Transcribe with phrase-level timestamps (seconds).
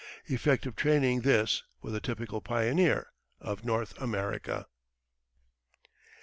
[0.25, 4.65] Effective training this, for the typical pioneer of North America.